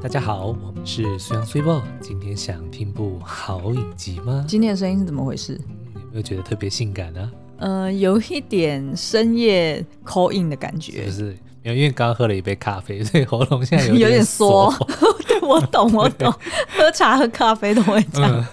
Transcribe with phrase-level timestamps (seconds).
[0.00, 1.82] 大家好，我们是虽阳虽报。
[2.00, 4.44] 今天想听部好影集吗？
[4.46, 5.60] 今天的声音是怎么回事？
[5.66, 7.30] 嗯，有没有觉得特别性感呢？
[7.58, 11.36] 呃，有一点深夜 call in 的感觉，是不是？
[11.64, 14.72] 因为刚刚喝了一杯咖啡，所以喉咙现在有点 有点缩。
[15.26, 16.32] 对，我懂，我懂，
[16.68, 18.32] 喝茶喝咖啡都会这样。
[18.36, 18.46] 嗯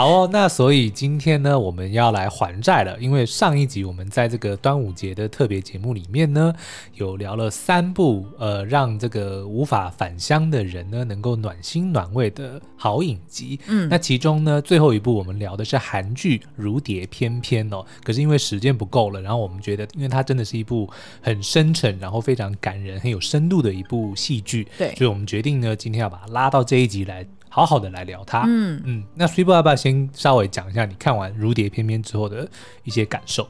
[0.00, 2.98] 好哦，那所以今天呢，我们要来还债了。
[2.98, 6.54] 因为上一集我们在这个端午节的特别节目里面呢，
[6.94, 13.60] 有聊了三部呃，让这个无法返乡的人呢，能够暖心暖胃的好影集。
[13.66, 17.84] 嗯，那其中呢，最后一部我们聊的是韩剧《如蝶翩翩》哦。
[18.02, 20.88] 可是因为时间不够了，然后我们觉得，因为它真的是一部
[21.20, 27.26] 很深沉，然后非常感人、很有深度的一部戏剧，对，所以我们决定呢，今天要把它拉到这一集来。
[27.52, 32.48] 好好的来聊它，嗯嗯，那 s u p e r 要不要先稍微讲一下你看完《如蝶翩翩》之后的
[32.84, 33.46] 一些感受？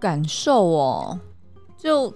[0.00, 1.20] 感受哦，
[1.76, 2.12] 就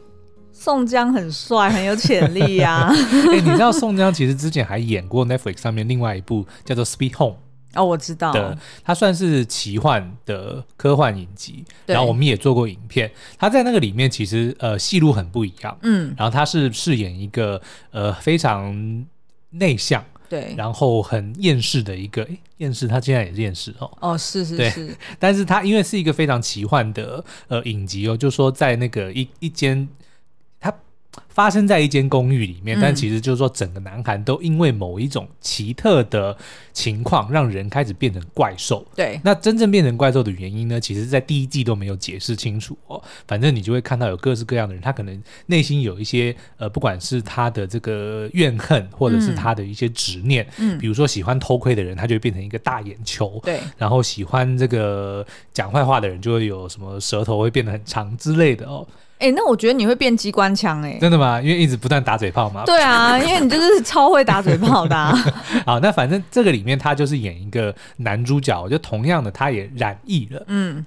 [0.53, 2.93] 宋江很帅，很有潜力呀、啊。
[2.93, 7.37] 哎、欸，你知道宋江其实之前还演过 Netflix 上面另外一部叫做《Speed Home》
[7.75, 11.65] 哦，我知道的，它算是奇幻的科幻影集。
[11.87, 17.61] 然后我们也做过影片，他在那个里面其实呃戏路很不一样，嗯，然后他是饰演一个
[17.91, 19.05] 呃非常
[19.51, 20.03] 内向。
[20.33, 23.91] 对，然后很厌世的一个，哎，厌世，他竟然也是厌世哦。
[24.01, 29.87] 哦，是是是，但是他因为是一个非常奇幻的呃影集哦，就说在那个一一间。
[31.29, 36.37] 发生在一间公寓里面，但其实就是说，整个南韩都因为某一种奇特的
[36.73, 38.87] 情况，让人开始变成怪兽。
[38.95, 40.79] 对，那真正变成怪兽的原因呢？
[40.81, 43.03] 其实，在第一季都没有解释清楚哦。
[43.27, 50.47] 反正你就会看到有各式各样的人，他可能内心有一些呃，不管是他的这个怨恨，或者是他的一些执念。
[50.59, 53.41] 嗯，比如说喜欢偷窥的人，他就会变成一个大眼球。
[53.43, 58.87] 对，然后喜欢这个讲坏话的人，就会有什么舌头会变得很长之类的哦。
[59.23, 61.41] 哎、欸，那我觉得你会变机关枪哎、欸，真的吗？
[61.41, 62.65] 因为一直不断打嘴炮嘛。
[62.65, 65.15] 对啊，因为你就是超会打嘴炮的、啊。
[65.65, 70.85] 好，那反正这个里面他就是演一个男主角，就同样的他也染疫了，嗯，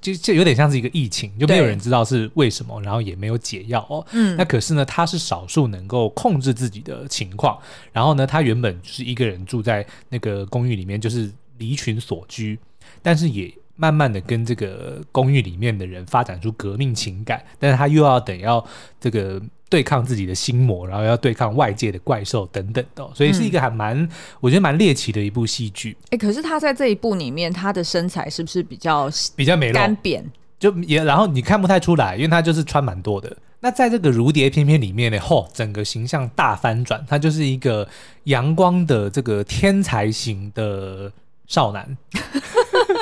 [0.00, 4.06] 就就有点像是一个疫情，就没有人知道是为什么，然后也没有解药哦。
[4.12, 7.58] 嗯，那可是呢，他是少数能够控制自己的情况，
[7.92, 11.28] 然后呢，他原本就是一个人住在那个公寓里面，就是
[11.58, 12.56] 离群所居，
[13.02, 13.52] 但是也。
[13.76, 18.64] 慢慢的跟这个公寓里面的人发展出革命情感，但是他又要等要
[19.00, 24.08] 这个对抗自己的心魔，然后要对抗外界的怪兽等等的，所以是一个还蛮、嗯、
[24.40, 25.96] 我觉得蛮猎奇的一部戏剧。
[26.04, 30.24] 哎、欸，可是他在这一部里面，他的身材是不是比较比较美干扁？
[30.58, 33.34] 就也然后你看不太出来，因为他就是穿蛮多的。
[33.60, 37.88] 那在这个如蝶翩翩里面呢，嚯，整个形象大翻转，他就是一个
[38.24, 41.10] 阳光的这个天才型的
[41.46, 41.96] 少男。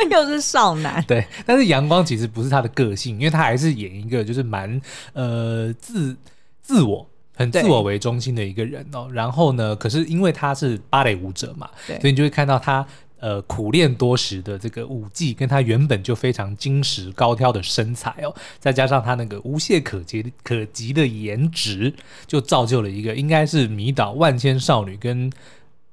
[0.11, 4.81] 又是少男，对，但是阳光其实不是他的个性，因为他还是演一个就是蛮
[5.12, 6.16] 呃自
[6.62, 7.06] 自我
[7.37, 9.09] 很自我为中心的一个人哦。
[9.12, 12.87] 然后呢，可是因为他是芭蕾舞者嘛，所以你就会看到他
[13.19, 21.93] 呃苦练多时的这个舞技，跟他原本就非常精实高挑的身材哦，再加上他那个无懈可击可及的颜值，
[22.27, 25.31] 就造就了一个应该是迷倒万千少女跟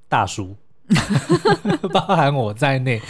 [0.07, 0.55] 大叔。
[1.91, 3.01] 包含我在内，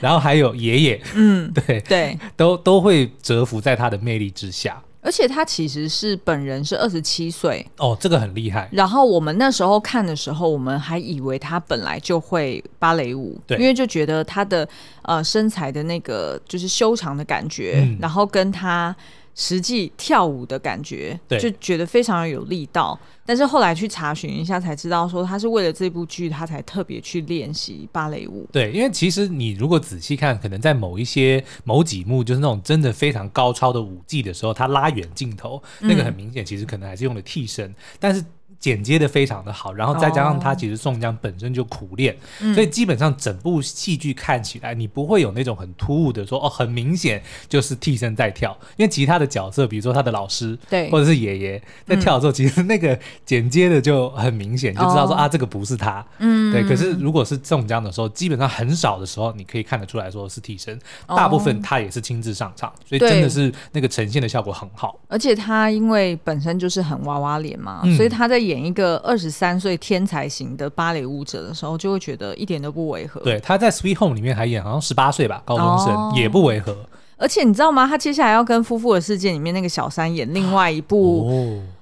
[0.00, 4.82] 然后还有爷爷，嗯， 对对，都都会折服在他的魅力之下。
[5.00, 8.68] 而且他其实是本人是二十七岁哦，这个很厉害。
[8.72, 14.68] 然后我们那时候看的时候，我们还以为他本来就会芭蕾舞，对，因为就觉得他的
[15.02, 18.94] 呃身材的那个就是修长的感觉，嗯、然后跟他。
[19.36, 22.98] 实际跳舞的感觉，就觉得非常有力道。
[23.24, 28.48] 但是后来去查询一下，才知道说他是为了这部剧，他才特别去练习芭蕾舞。
[28.50, 38.24] 对，因为其实你如果仔细看，可能在某一些某几幕，就是那种真的非常高超的舞技的时候，他拉远镜头，那个很明显，其实可能还是用的替身，嗯、但是。
[38.58, 56.64] 剪接的非常的好，然后再加上他其实宋江本身就苦练，哦、所以基本上整部戏剧看起来你不会有那种很突兀的说哦，很明显就是替身在跳，因为其他的角色，比如说他的老师，对，或者是爷爷在跳的时候，其实那个剪接的就很明显，就知道说、哦、啊这个不是他，嗯，对。
[56.66, 64.98] 可是如果是宋江的时候，基本上很少的时候你可以看得出来说是替身，大部分他也是亲自上场，所以真的是那个呈现的效果很好。
[65.08, 73.20] 而且他因为本身就是很娃娃脸嘛，嗯、所以他在演一个二十三岁天才型的芭蕾舞者的时候，就会觉得一点都不违和。
[73.20, 76.76] 对，他在《Sweet Home》里面还演好像十八岁吧，高中生、哦、也不违和。
[77.16, 77.86] 而且你知道吗？
[77.86, 81.28] 他接下来要跟《夫妇的世界》里面那个小三演另外一部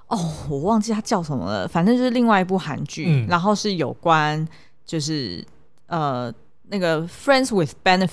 [0.09, 0.19] 哦，哦，
[0.49, 4.47] 我忘记他叫什么了，反正就是另外一部韩剧，嗯、然后是有关
[4.87, 5.45] 就是
[5.89, 6.33] 呃
[6.69, 8.09] 那个《Friends with Benefit》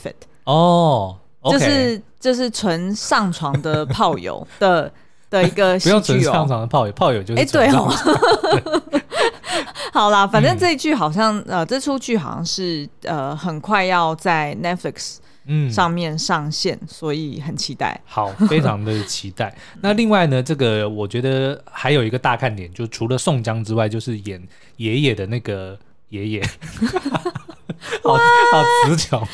[0.45, 4.91] 哦，okay、就是就是纯上床的炮友的。
[5.31, 7.91] 的一个 戏剧哦，不用纯上场的炮友，炮友就是哎，对哦，
[9.91, 17.99] 好啦，反正这一剧好像、嗯、呃，这出剧好像是呃，很快要在 Netflix 嗯上面上线，嗯、所以很期待。
[18.05, 19.53] 好，非常的期待。
[19.81, 24.41] 那另外呢，这个我觉得还有一个大看点，就除了宋江之外，就是演
[24.77, 25.77] 爷爷的那个
[26.11, 26.43] 爷爷。
[28.03, 29.27] 好好词穷哦，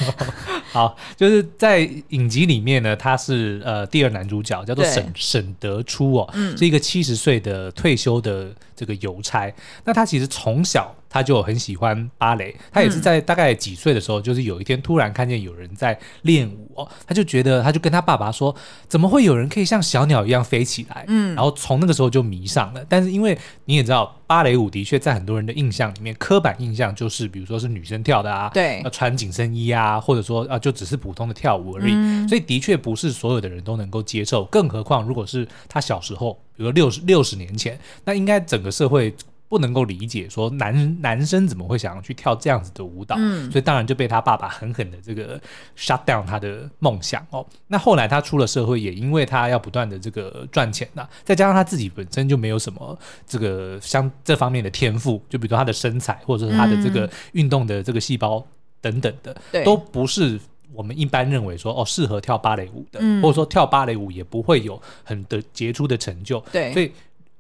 [0.72, 1.80] 好，就是在
[2.10, 9.54] 影集里面呢，他是呃第二男主角，叫做沈沈德初哦，是一个七十岁的退休的这个邮差。
[9.84, 10.96] 那他其实从小。
[11.10, 18.54] 他就很喜欢芭蕾，他也是在大概几岁的时候，嗯、就是有一天突然看见有人在练舞哦，他就觉得，他就跟他爸爸说，
[18.90, 21.06] 怎么会有人可以像小鸟一样飞起来？
[21.08, 22.86] 嗯，然后从那个时候就迷上了。
[22.90, 31.94] 但是因为你也知道，芭蕾舞的确在很多人的印象里面，刻板印象就是，比如说是女生跳的啊，对，要穿紧身衣啊，或者说啊，就只是普通的跳舞而已。
[31.96, 39.16] 嗯、所以的确不是所有的人都能够接受，更何况如果是他小时候，比如说六十六十年前，那应该整个社会。
[39.50, 45.40] 不能够理解说男男生怎么会想要去跳这样子的舞蹈，嗯，所以当然就被他爸爸狠狠的这个
[45.78, 47.48] shut down 他的梦想哦。
[47.68, 58.46] 那后来他出了社会，也因为他要不断的这个赚钱呐，再加上他自己本身就没有什么这个像这方面的天赋，就比如说他的身材或者是他的这个运动的这个细胞
[58.82, 60.38] 等等的，嗯，都不是
[60.78, 66.92] 我们一般认为说哦适合跳芭蕾舞的，嗯，或者说跳芭蕾舞也不会有很的杰出的成就，对，所以。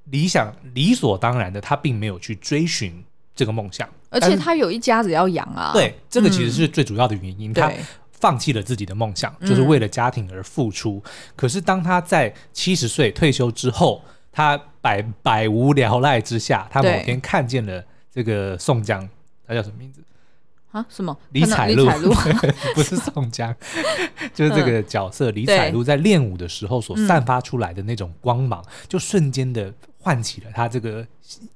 [0.10, 3.04] 理想理所当然的，他并没有去追寻
[3.36, 5.72] 这个梦想，而且他有一家子要养啊。
[5.74, 7.51] 对，这个其实是最主要的原因。
[7.51, 7.69] 嗯、他
[8.13, 11.01] 放弃了自己的梦想，就是为了家庭而付出。
[11.04, 14.01] 嗯、可是当他在七十岁退休之后，
[14.31, 19.06] 他百百无聊赖之下，他某天看见了这个宋江，
[19.45, 20.01] 他叫什么名字？
[20.78, 20.86] 啊？
[20.90, 21.18] 什么？
[21.32, 21.86] 李彩璐？
[22.76, 23.54] 不是宋江，
[24.34, 29.74] 就是这个角色李彩璐在练舞的时候所散发出来的那种光芒，嗯、就瞬间的。
[30.00, 31.06] 唤起了他这个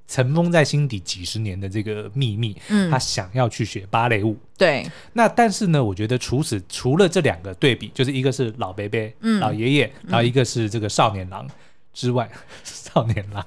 [0.06, 4.38] 尘封在心底几十年的这个秘密，嗯，他想要去学芭蕾舞。
[4.58, 11.48] 对，那但是呢，我觉得除此除了这两个对比，就是一个是老伯伯，嗯，老爷爷，然后一个是这个少年郎
[11.94, 13.46] 之外， 嗯、少年郎，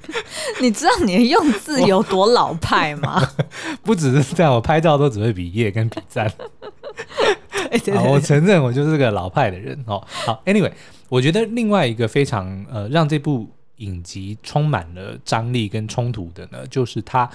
[0.60, 3.22] 你知道你的用字有多老派吗？
[3.82, 6.32] 不只是这样，我拍照都只会比耶跟比赞。
[8.10, 10.04] 我承认我就是个老派的人哦。
[10.08, 10.72] 好，Anyway，
[11.08, 13.48] 我觉得另外一个非常呃让这部。
[13.80, 17.26] 影集充满了张力跟冲突的呢，就是他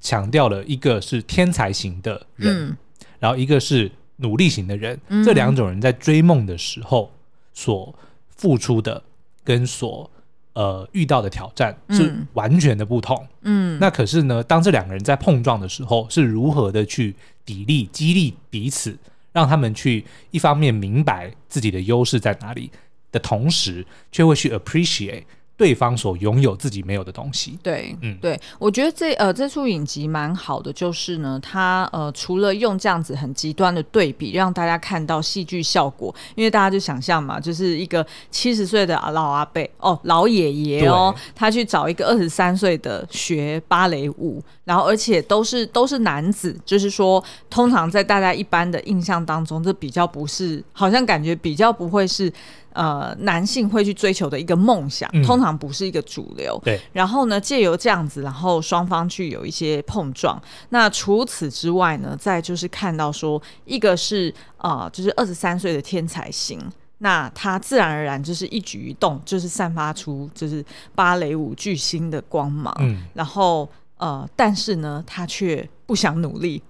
[0.00, 2.76] 强调了一个是天才型的人，嗯、
[3.20, 7.08] 然后一个是努力型的人，嗯、这两种人在追梦的时候
[7.54, 7.94] 所
[8.34, 9.00] 付出的
[9.44, 10.10] 跟所
[10.54, 13.26] 呃遇到的挑战是完全的不同。
[13.42, 17.14] 嗯，那可是呢，当这两个人在碰撞的时候，是如何的去
[17.46, 18.96] 砥砺、激励彼此，
[19.32, 22.70] 让他们去一方面明白自己的优势在哪里
[23.10, 25.24] 的同时，却会去 appreciate。
[25.62, 52.32] 对方所拥有自己没有的东西，对，嗯，对，我觉得这呃这出影集蛮好的，就是呢，他呃除了用这样子很极端的对比，让大家看到戏剧效果，因为大家就想象嘛，就是一个七十岁的老阿伯哦，老爷爷哦，他去找一个二十三岁的学芭蕾舞，然后而且都是都是男子，就是说，通常在大家一般的印象当中，这比较不是，好像感觉比较不会是。
[52.72, 56.60] 呃，男性会去追求的一个梦想，嗯、通常不是一个主流。
[56.64, 60.40] 对，然后呢，借由这样子，然后双方去有一些碰撞。
[60.70, 66.58] 那除此之外呢，再就是看到说，一个是呃，就是二十三岁的天才型，
[66.98, 70.64] 那他自然而然就是一举一动就是散发出就是
[70.94, 72.74] 芭蕾舞巨星的光芒。
[72.80, 76.62] 嗯，然后呃，但是呢，他却不想努力。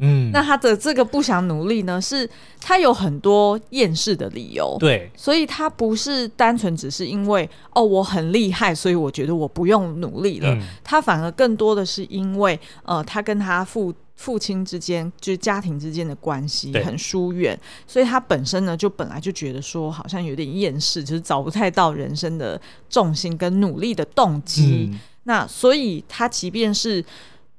[0.00, 2.28] 嗯，那他的这个不想努力呢，是
[2.60, 4.76] 他有很多厌世的理由。
[4.80, 10.48] 对，所以他不是单纯只是因为哦，我很厉害，所以我觉得我不用努力了。
[10.54, 24.88] 嗯，他反而更多的是因为呃，他跟他父父亲之间就是家庭之间的关系很疏远，所以他本身呢就本来就觉得说好像有点厌世，就是找不太到人生的重心跟努力的动机。
[24.92, 27.04] 嗯，那所以他即便是。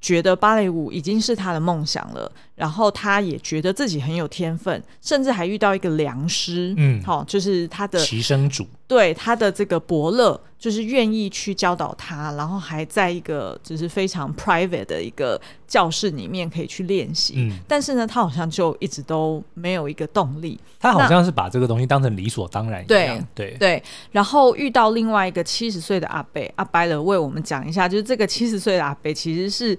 [0.02, 2.30] 觉得芭蕾舞已经是他的梦想了，
[2.62, 17.34] 然后他也觉得自己很有天分，甚至还遇到一个良师，嗯，好、哦，就是他的齐生主，对他的这个伯乐，就是愿意去教导他，然后还在一个就是非常 private 的一个教室里面可以去练习。
[17.38, 23.28] 嗯，但是呢，他好像就一直都没有一个动力，他好像是把这个东西当成理所当然一样。
[23.34, 29.76] 对对对，然后遇到另外一个七十岁的阿伯，阿伯了为我们讲一下，就是这个七十岁的阿伯其实是。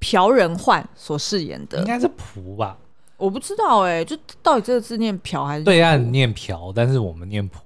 [0.00, 2.76] 朴仁焕所饰演的应该是朴吧，
[3.16, 5.64] 我不知道哎、欸，就到底这个字念朴还是？
[5.64, 7.60] 对岸念朴，但是我们念朴，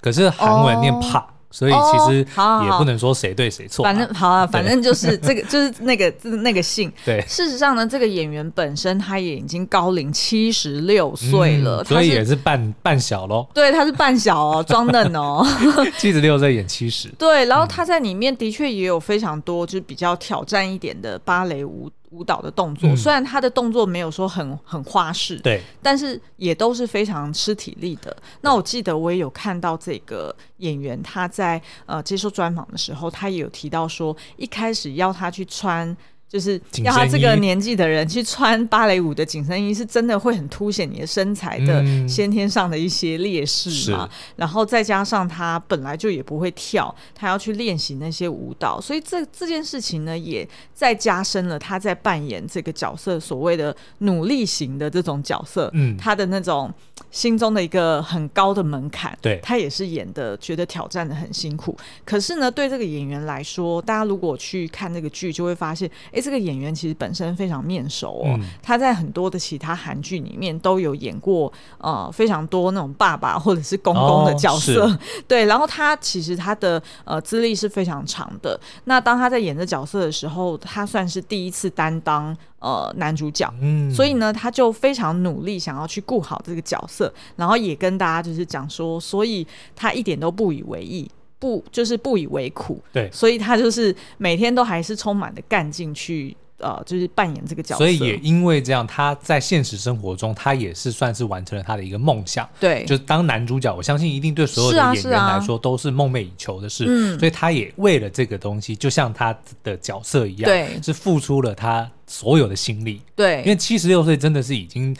[0.00, 1.26] 可是韩文念帕。
[1.50, 3.82] 所以其实也不能说谁对谁错。
[3.84, 6.12] 反正好啊，反正就是这个，就是那个
[6.42, 6.92] 那个姓。
[7.04, 13.46] 对，事实上呢，这个演员本身他也已经高龄七十六岁了，所以也是半半小喽。
[13.54, 15.46] 对，他是半小哦，装嫩哦。
[15.98, 17.08] 七十六在演七十。
[17.18, 21.90] 对，然后他在里面的确也有非常多就是比较挑战一点的芭蕾舞。
[22.16, 28.16] 舞蹈的动作，虽然他的动作没有说很很花式，对，但是也都是非常吃体力的。
[28.40, 35.94] 那我记得我也有看到这个演员他在呃接受专访的时候，他也有提到说，一开始要他去穿。
[36.28, 44.08] 就是要他这个年纪的人去穿芭蕾舞的紧身衣，是真的会很凸显你的身材的先天上的一些劣势嘛。
[44.34, 56.72] 然后再加上他本来就也不会跳，他要去练习那些舞蹈，所以这这件事情呢，也再加深了他在扮演这个角色所谓的努力型的这种角色，嗯，他的那种
[57.12, 59.16] 心中的一个很高的门槛。
[59.22, 61.76] 对，他也是演的觉得挑战的很辛苦。
[62.04, 65.88] 可是呢，对这个演员来说，大家如果去看那个剧，就会发现。
[66.16, 75.44] 哎，这个演员其实本身非常面熟哦，嗯、他在很多的其他韩剧里面都有演过，呃，非常多那种爸爸或者是公公的角色，哦、 对。
[75.44, 78.58] 然后他其实他的呃资历是非常长的。
[78.84, 91.10] 那当他在演这角色的时候，他算是第一次担当呃男主角，嗯，所以呢，他就非常努力想要去顾好这个角色，然后也跟大家就是讲说，所以他一点都不以为意。
[91.38, 97.84] 不，就是不以为苦，对，所以他就是每天都还是充满的干劲去，呃，就是扮演这个角色。
[97.84, 102.48] 所以也因为这样，他在现实生活中，他也是算是完成了他的一个梦想。
[102.58, 106.84] 对，就是当男主角，我相信一定对所有的演员来说都是梦寐以求的事。
[106.88, 113.02] 嗯、啊，啊、所以他也为了这个东西，就像他的角色一样，对，是付出了他所有的心力。
[113.14, 114.96] 对，因为七十六岁真的是已经。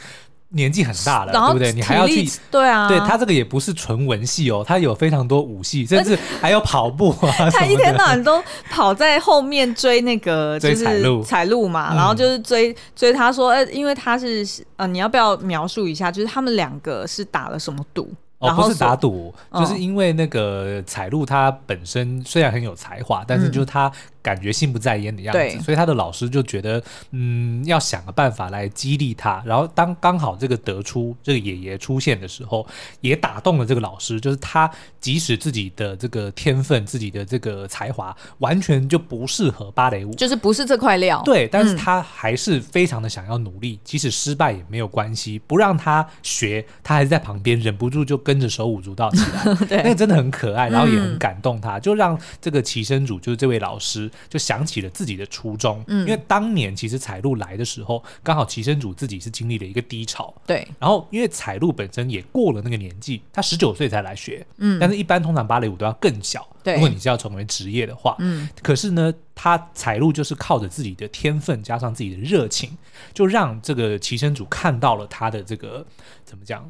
[0.49, 1.73] 年纪很大了，对不对？
[1.73, 2.87] 你还要去对啊？
[2.87, 7.31] 对，他这个也不是纯文戏哦，他有非常多武戏，甚至 还有跑步啊。
[7.51, 14.45] 他一天到晚都跑在后面追那个 就是彩路彩路嘛，然后就是追追他说，呃，因为他是
[14.77, 16.11] 呃，你要不要描述一下？
[16.11, 18.09] 就是他们两个是打了什么赌？
[18.39, 23.91] 哦，不是打赌，就是因为那个彩路他本身虽然很有才华，但是就是他。
[24.27, 29.41] 感觉心不在焉的样子，所以他的老师就觉得，嗯，要想个办法来激励他。
[29.45, 32.67] 然后当刚好这个得出这个爷爷出现的时候，
[32.99, 34.19] 也打动了这个老师。
[34.19, 34.69] 就是他
[34.99, 41.21] 即使自己的这个天分、自己的这个才华完全就不适合芭蕾舞，就是不是这块料。
[41.23, 49.55] 对，但是他还是非常的想要努力，嗯、即使失败也没有关系，不让他学，他还是在旁边忍不住就跟着手舞足蹈起来。
[49.67, 54.11] 对， 那个真的很可爱，然后也很感动他，嗯、就让这个齐生主就是这位老师。
[54.29, 60.67] 就想起了自己的初衷，嗯，因为当年其实彩路来的时候，刚好齐生主自己是经历了一个低潮，对。
[60.79, 66.75] 然后因为彩路本身也过了那个年纪，他十九岁才来学，嗯，但是一般通常芭蕾舞都要更小，对。
[66.75, 68.47] 如果你是要成为职业的话，嗯。
[68.61, 72.77] 可是呢，他彩路就是靠着自己的天分加上自己的热情，
[73.13, 75.85] 就让这个齐生主看到了他的这个
[76.25, 76.67] 怎么讲？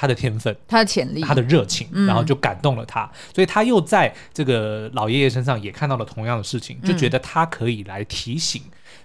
[0.00, 8.62] 他的天分，他的潜力，他的热情，然后就感动了他，嗯、所以他又在这个老爷爷身上也看到了同样的事情，就觉得他可以来提醒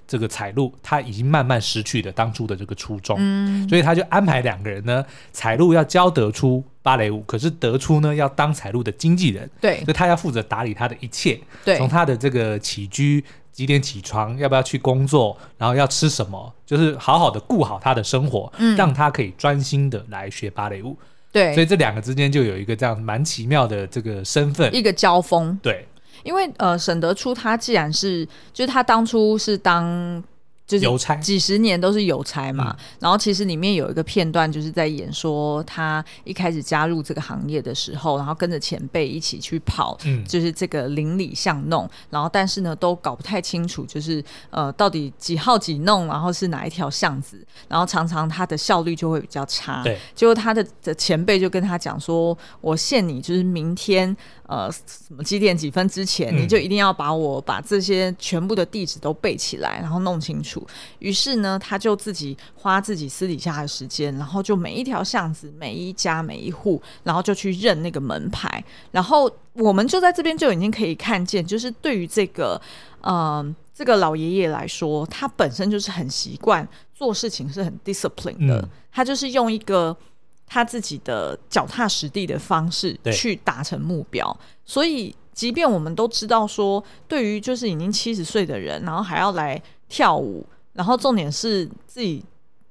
[0.07, 13.23] 这个彩路，他已经慢慢失去了当初的这个初衷，嗯、所以他就安排两个人呢，彩路要教德出芭蕾舞，可是德出呢要当彩路的经纪人，对，所以他要负责打理他的一切，对，从他的这个起居。
[13.53, 14.37] 几点起床？
[14.37, 15.37] 要不要去工作？
[15.57, 16.53] 然后要吃什么？
[16.65, 20.97] 就是好好的顾好他的生活，嗯，让他可以专心的来学芭蕾舞。
[21.31, 25.57] 对，所以这两个之间就有一个这样蛮奇妙的这个身份，一个交锋。
[25.61, 25.87] 对，
[26.23, 30.21] 因为呃，沈德初他既然是，就是他当初是当。
[30.65, 32.75] 就是邮差，几十年都是邮差嘛。
[32.77, 41.89] 嗯、然后其实里面有一个片段，就是在演说他一开始加入这个行业的时候，然后跟着前辈一起去跑，嗯、就是这个邻里巷弄。
[42.09, 47.45] 然后但是呢，都搞不太清楚，就是呃，到底几号几弄，然后是哪一条巷子。
[47.67, 49.83] 然后常常他的效率就会比较差。
[49.83, 54.15] 对，结果他的的前辈就跟他讲说：“我限你，就是明天。”
[54.53, 60.63] 呃，什么几点几分之前，你就一定要把我把这些全部的地址都背起来，然后弄清楚。
[60.99, 68.63] 于是呢，他就自己花自己私底下的时间，然后就每一条巷子、每一家、每一户，然后就去认那个门牌。
[68.91, 72.61] 然后我们就在这边就已经可以看见，就是对于这个
[73.01, 73.43] 呃
[73.73, 79.97] 这个老爷爷来说，他本身就是很习惯做事情是很 discipline 的，嗯、他就是用一个。
[80.45, 92.23] 他自己的脚踏实地的方式去达成目标，所以即便我们都知道说，对于就是已经七十岁的人，然后还要来跳舞，然后重点是自己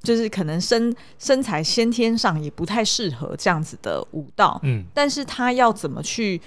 [0.02, 6.41] 就是可能身身材先天上也不太适合这样子的舞蹈，嗯，但是他要怎么去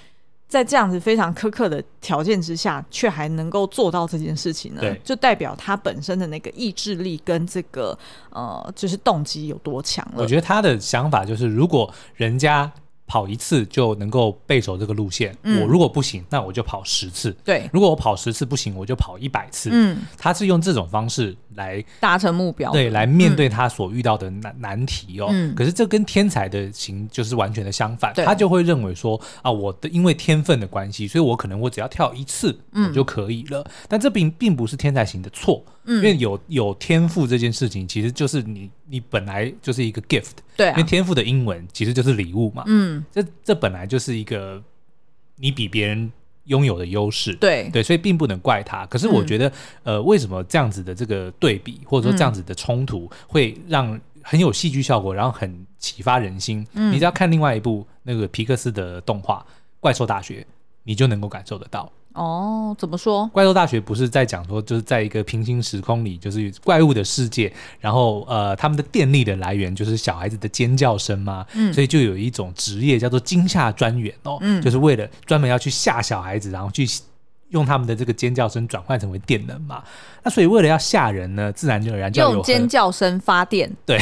[0.48, 4.82] 在这样子非常苛刻的条件之下，却还能够做到这件事情呢？
[5.04, 7.98] 就代表他本身的那个意志力跟这个
[8.30, 10.22] 呃，就是动机有多强了。
[10.22, 12.72] 我觉得他的想法就是，如果人家。
[13.08, 17.32] 跑一次就能够背熟这个路线，嗯，我如果不行，那我就跑十次。
[17.44, 19.70] 对，如果我跑十次不行，我就跑一百次。
[19.72, 25.28] 嗯，他是用这种方式来达成目标，对，来面对他所遇到的难、嗯、难题哦。
[25.30, 33.64] 嗯，可是这跟天才的型就是完全的相反，他就会认为说啊，我的因为天分的关系，所以我可能我只要跳一次，嗯，就可以了。
[33.88, 35.64] 但这并并不是天才型的错。
[35.86, 44.62] 因为有有天赋这件事情，其实就是你你本来就是一个 gift，对、啊，因为天赋的英文其实就是礼物嘛，嗯，这这本来就是一个
[45.36, 46.12] 你比别人
[46.46, 47.70] 拥有的优势，对。
[47.72, 48.86] 对，所以并不能怪他。
[48.86, 49.48] 可是我觉得，
[49.84, 56.65] 嗯、呃，为什么这样子的这个对比，或者说这样子的冲突，会让很有戏剧效果，然后很启发人心？
[56.74, 59.46] 嗯，你只要看另外一部那个皮克斯的动画
[59.80, 60.42] 《怪兽大学》，
[60.84, 61.92] 你就能够感受得到。
[62.15, 63.27] 哦，怎么说？
[63.27, 76.88] 怪兽大学不是在讲说，就是在一个平行时空里，就是怪物的世界，然后呃，他们的电力的来源就是小孩子的尖叫声嘛，嗯，所以就有一种职业叫做惊吓专员哦，嗯，就是为了专门要去吓小孩子，然后去。
[77.56, 79.82] 用他们的这个尖叫声转换成为电能嘛？
[80.24, 83.72] 那所以为了要吓人呢，自然就有人就要用尖叫声发电。
[83.86, 83.98] 对，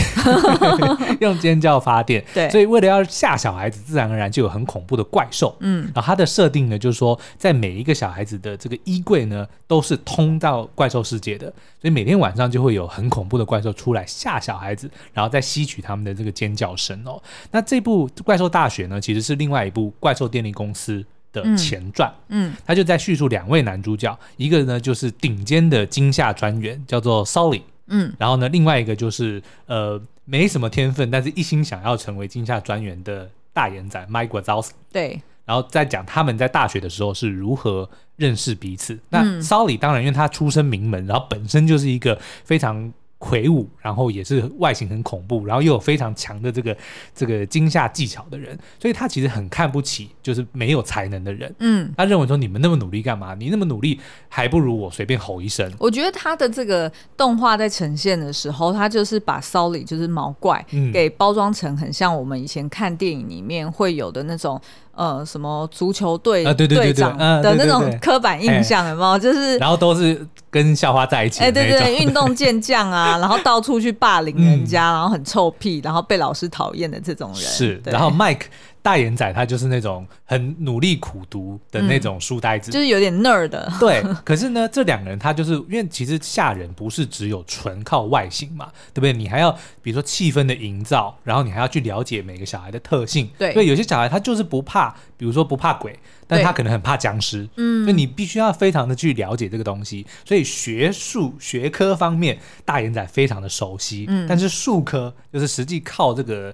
[1.21, 2.23] 用尖叫发电。
[2.33, 5.55] 对，所以为了要吓小孩子，自然而然就有很恐怖的怪兽。
[5.59, 11.45] 嗯，然后它的设定呢，就是说在每一个小孩子的这个衣柜呢，都是通到怪兽世界的，
[11.79, 17.21] 所以每天晚上就会有很恐怖的怪兽出来吓小孩子，然后再吸取他们的这个尖叫声哦。
[17.51, 38.97] 那这部《怪兽大学》呢，其实是另外一部怪兽电力公司的前传，嗯，他就在叙述两位男主角，一个呢就是顶尖的惊吓专员，叫做 Solly，嗯，然后呢，另外一个就是呃没什么天分，但是一心想要成为惊吓专员的大眼仔 Mike Wazowski，对，然后再讲他们在大学的时候是如何认识彼此。
[39.09, 42.93] 那、嗯、Sully 当然因为他出身名门，然后本身就是一个非常。
[43.23, 46.75] 魁梧，然后也是外形很恐怖，然后又有非常强的这个
[47.15, 51.55] 这个惊吓技巧的人，所以他其实很看不起就是没有才能的人。
[51.59, 53.33] 嗯，他认为说，你们那么努力干嘛？
[53.33, 55.71] 你那么努力，还不如我随便吼一声。
[55.79, 64.59] 我觉得他的这个动画在呈现的时候，他就是把 Sully 就是毛怪给包装成很像我们以前看电影里面会有的那种。
[64.95, 69.17] 呃，什么足球队队长的那种刻板印象有没有？
[69.17, 77.41] 就是然后都是跟校花在一起，哎，对对对，运动健将啊， 然后到处去霸凌人家，然后很臭屁，然后被老师讨厌的这种人。
[77.41, 78.45] 是，然后 Mike。
[78.83, 83.71] 大眼仔他就是那种很努力苦读的那种书呆子，嗯，就是有点 nerd 的。
[83.79, 89.13] 对，可是呢，这两个人他就是因为其实吓人不是只有纯靠外形嘛，对不对？
[89.13, 93.29] 你还要比如说气氛的营造，然后你还要去了解每个小孩的特性。
[93.37, 97.47] 对，对，有些小孩他就是不怕，比如说不怕鬼，但他可能很怕僵尸。
[97.55, 100.05] 嗯，所以你必须要非常的去了解这个东西。
[100.25, 104.05] 所以学术学科方面，大眼仔非常的熟悉。
[104.09, 106.53] 嗯，但是术科就是实际靠这个。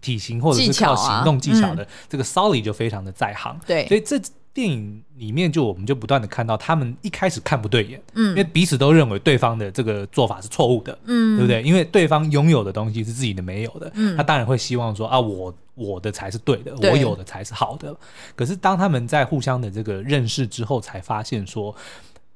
[0.00, 4.20] 体型或者是靠行动技巧的这个 Sully 就非常的在行，对，所以这
[4.52, 11.62] 电影里面就我们就不断的看到他们一开始看不对眼，嗯，因为彼此都认为对方的这个做法是错误的，嗯，对不对？
[11.62, 17.96] 因为对方拥有的东西是自己的没有的，嗯，他当然会希望说啊，我我的才是对的，我有的才是好的。
[18.34, 21.74] 可是当他们在互相的这个认识之后，才发现说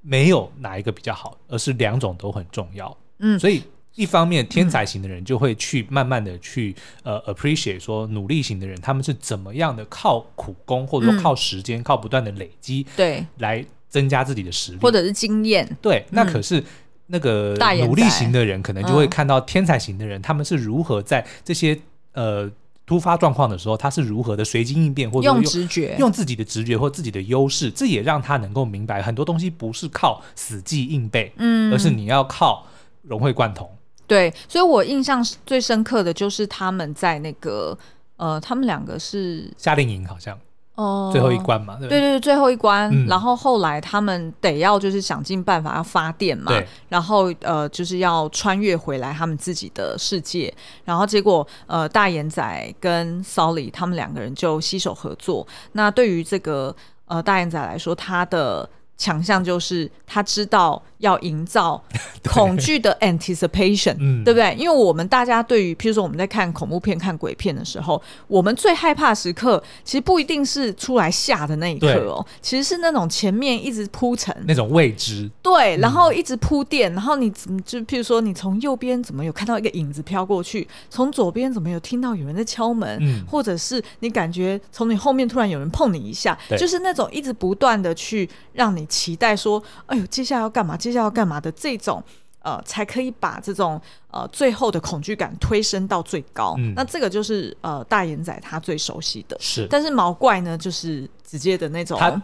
[0.01, 3.63] 没有哪一个比较好，而是两种都很重要，嗯，所以。
[3.95, 13.25] 一方面，天才型的人就会去慢慢的去、嗯、呃 appreciate 说努力型的人他们是怎么样的靠苦功或者说靠时间、嗯、靠不断的累积对。
[13.39, 14.79] 来增加自己的实力。
[14.79, 15.77] 或者是经验。
[15.81, 16.63] 对，那可是
[17.07, 17.55] 那个
[17.87, 21.79] 努力型的人可能就会看到天才型的人、嗯、他们是如何在这些
[22.15, 22.51] 呃
[22.85, 25.95] 突发状况的时候他是如何的随机应变或者用，用直觉。
[26.01, 32.67] 用自己的直觉或自己的优势，这也让他能够明白很多东西不是靠死记硬背，嗯，而是你要靠
[33.03, 33.71] 融会贯通。
[34.07, 37.77] 对，所以我印象最深刻的就是他们在那个
[38.17, 40.39] 呃，他们两个是夏令营，好像
[40.75, 43.07] 哦，最后一关嘛，对对对，最后一关、嗯。
[43.07, 46.53] 然后后来他们得要就是想尽办法要发电嘛，
[46.89, 50.53] 然后呃就是要穿越回来他们自己的世界。
[50.85, 55.47] 然后结果呃大眼仔跟 Sully 他们两个人就携手合作。
[55.73, 56.75] 那对于这个
[57.07, 61.81] 呃大眼仔来说，他的强项就是他知道要营造
[62.25, 64.55] 恐惧的 anticipation，对，对不对？
[64.59, 88.89] 因为我们大家对于，譬如说我们在看恐怖片、看鬼片的时候，我们最害怕时刻，其实不一定是出来吓的那一刻哦，其实是那种前面一直铺陈那种未知，对，然后一直铺垫，然后你就譬如说你从右边怎么有看到一个影子飘过去，从左边怎么有听到有人在敲门，嗯，或者是你感觉从你后面突然有人碰你一下，就是那种一直不断的去让你。
[88.95, 90.77] 期待说，哎呦，接下来要干嘛？
[90.77, 92.03] 接下要干嘛的这种，
[92.41, 93.81] 呃，才可以把这种
[94.11, 96.55] 呃最后的恐惧感推升到最高。
[96.59, 99.37] 嗯，那这个就是呃大眼仔他最熟悉的。
[99.41, 102.23] 是，但是毛怪呢，就是直接的那种，他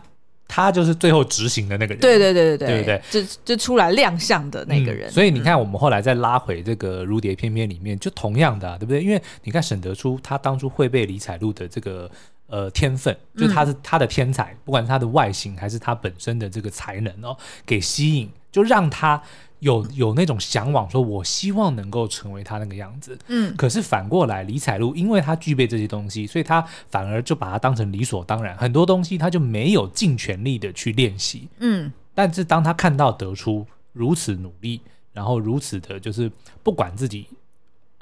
[0.49, 2.01] 他就是最后执行的那个人。
[2.01, 5.11] 对对对对对，对就就出来亮相的那个人。
[5.11, 9.03] 嗯，所以你看，我们后来再拉回这个《如蝶翩翩》里面，就同样的，啊，对不对？
[9.03, 12.11] 因为你看沈德初他当初会被李彩璐的这个。
[12.53, 19.23] 呃，天分就是他是他的天才，嗯、不管是他的外形还是他本身的这个才能哦，给吸引，就让他
[19.61, 23.19] 有有那种向往，说我希望能够成为他那个样子。
[23.29, 26.61] 嗯，可是反过来，李彩璐因为他具备这些东西，所以他
[26.91, 31.49] 反而就把它当成理所当然，很多东西他就没有尽全力的去练习。
[31.59, 34.81] 嗯，但是当他看到得出如此努力，
[35.13, 36.31] 然后如此的，就是
[36.63, 37.27] 不管自己。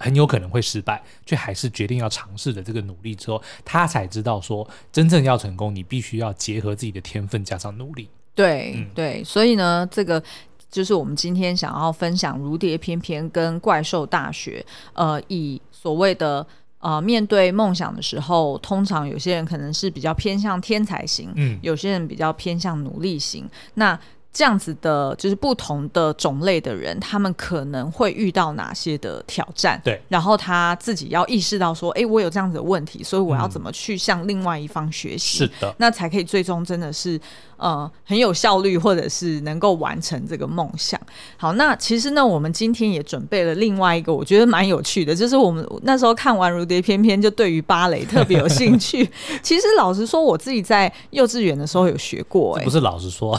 [0.01, 8.09] 很有可能会失败，却还是决定要尝试的这个努力之后，他才知道说，真正要成功，你必须要结合自己的天分加上努力。
[8.39, 10.23] 对、嗯、对，所以呢，这个
[10.71, 14.65] 就是我们今天想要分享《如蝶翩翩》跟《怪兽大学》。
[14.93, 16.47] 呃，以所谓的
[16.79, 23.49] 呃，面对梦想的时候，通常有些人可能是比较偏向天才型，嗯，有些人比较偏向努力型。
[23.75, 23.99] 那
[24.33, 29.81] 这样子的，就是不同的种类的人，他们可能会遇到哪些的挑战？
[29.85, 35.39] 对，然后他自己要意识到说，哎，我有这样子的问题，所以我要怎么去向另外一方学习？
[35.39, 37.21] 是的，那才可以最终真的是。
[37.59, 41.01] 呃，很有效率，或者是能够完成这个梦想。
[41.37, 49.11] 好，那其实呢，我们今天也准备了另外一个，我觉得蛮有趣的，就是我们那时候看完《如蝶翩翩》，就对于芭蕾特别有兴趣。
[49.43, 53.37] 其实老实说，我自己在幼稚园的时候有学过、欸，哎，不是老实说，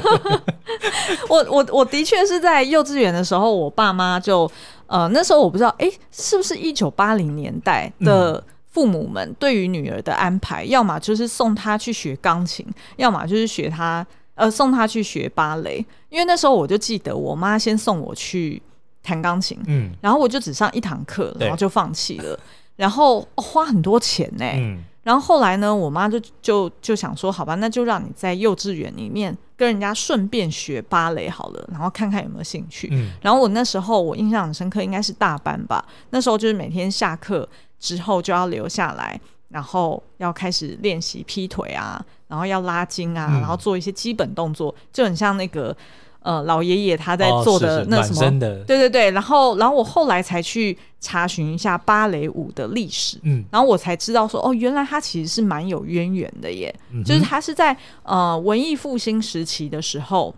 [1.28, 4.50] 我我我的确是在幼稚园的时候，我爸妈就
[4.86, 8.32] 呃那时候我不知道，哎、欸，是不是一九八零年代的。
[8.34, 12.64] 嗯父母们对于女儿的安排，要么就是送她去学钢琴，
[12.98, 15.84] 要么就是学她呃送她去学芭蕾。
[16.08, 18.62] 因为那时候我就记得，我妈先送我去
[19.02, 22.38] 弹钢琴，嗯，然后我就只上一堂课，然后就放弃了，
[22.76, 32.88] 然后、哦、花很多钱呢、欸，嗯，然后后来呢，我妈就就就想说，好吧，那就让你在幼稚园里面跟人家顺便学芭蕾好了，然后看看有没有兴趣。
[32.92, 37.48] 嗯，然后我那时候我印象很深刻，应该是大班吧，那时候就是每天下课。
[37.80, 39.18] 之后就要留下来，
[39.48, 45.74] 然后要开始练习劈腿啊，然后要拉筋啊，嗯、然后做一些基本动作，就很像那个
[46.22, 49.10] 呃老爷爷他在做的那什么，哦、对对对。
[49.10, 60.34] 然后，然后我后来才去查询一下芭蕾舞的历史，嗯，然后我才知道说，哦，原来它其实是蛮有渊源的耶，嗯、就是它是在呃文艺复兴时期的时候，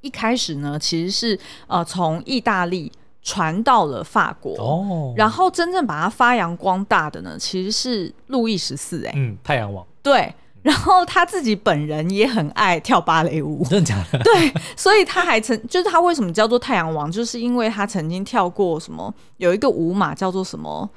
[0.00, 2.90] 一开始呢其实是呃从意大利。
[3.26, 10.30] 传到了法国，哦，然后真正把它发扬光大的呢，其实是路易十四，哎，嗯，太阳王，对，
[10.64, 14.18] 然后他自己本人也很爱跳芭蕾舞，真的假的？
[14.24, 20.88] 对，所以他还曾，就是他为什么叫做太阳王，就是因为他曾经跳过什么，有一个舞码叫做什么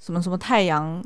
[0.00, 1.04] 什么什么太阳。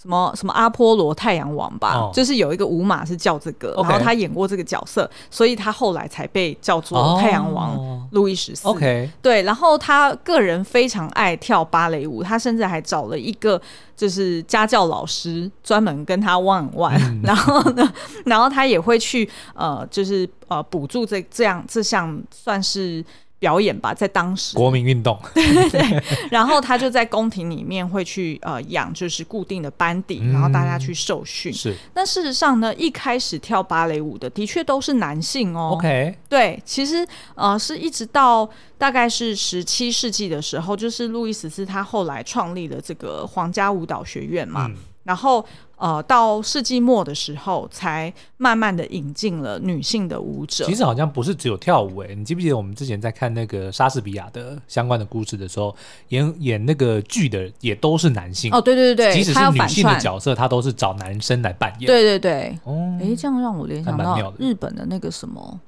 [0.00, 2.14] 什么什么阿波罗太阳王吧，oh.
[2.14, 8.68] 就是有一个舞马是叫这个.然后他演过这个角色，所以他后来才被叫做太阳王路易十四。
[8.68, 8.76] Oh.
[8.76, 13.60] OK，对，然后他个人非常爱跳芭蕾舞，他甚至还找了一个
[13.96, 17.90] 就是家教老师专门跟他 one one，、嗯、然后呢，
[18.26, 23.02] 然后他也会去呃，就是呃补助这这样这项算是。
[23.44, 24.56] 表演吧，在当时。
[24.56, 31.52] 国民运动，对 对对，然后他就在宫廷里面会去呃养，就是固定的班底，嗯、然后大家去受训。
[31.52, 35.72] 是，那事实上呢，一开始跳芭蕾舞的的确都是男性哦。
[35.74, 45.44] OK，对，其实呃是一直到大概是十七世纪的时候，就是路易十四他后来创立了这个皇家舞蹈学院嘛，嗯、然后。
[45.76, 50.64] 呃，到世纪末的时候，才慢慢的引进了女性的舞者。
[50.64, 55.74] 其实好像不是只有跳舞诶，你记不记得我们之前在看那个莎士比亚的相关的故事的时候，
[56.08, 58.54] 演演那个剧的也都是男性。
[58.54, 61.86] 哦，对对对，即使是女性的角色，他都是找男生来扮演。
[61.86, 65.60] 对对对，哦，哎，这样让我联想到日本的那个什么，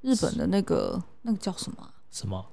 [0.00, 1.86] 日本的那个那个叫什么？
[2.10, 2.44] 什么？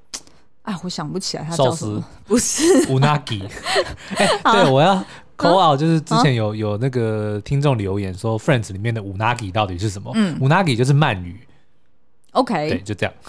[0.63, 2.03] 哎，我想不起来他叫什么。
[2.25, 3.41] 不是乌纳吉。
[4.17, 5.01] 哎，对，我要。
[5.37, 10.11] Call out 就是之前有有那个听众留言说 Friends 里面的五 nagi 到底是什么？
[10.15, 11.39] 嗯，Unagi 就是鳗鱼。
[12.31, 13.13] OK，对，就这样。